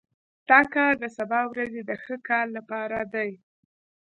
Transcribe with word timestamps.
دا 0.49 0.59
کار 0.73 0.93
د 1.03 1.05
سبا 1.17 1.41
ورځې 1.51 1.81
د 1.89 1.91
ښه 2.03 2.15
کار 2.29 2.45
لپاره 2.57 2.97
دی 3.13 3.31